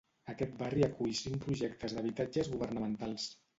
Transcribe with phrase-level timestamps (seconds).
[0.31, 3.33] Aquest barri acull cinc projectes d'habitatges governamentals.